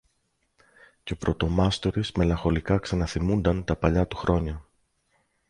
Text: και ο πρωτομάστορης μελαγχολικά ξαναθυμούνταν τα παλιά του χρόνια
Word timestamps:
και 1.03 1.13
ο 1.13 1.17
πρωτομάστορης 1.17 2.11
μελαγχολικά 2.11 2.79
ξαναθυμούνταν 2.79 3.63
τα 3.63 3.75
παλιά 3.75 4.07
του 4.07 4.15
χρόνια 4.17 4.65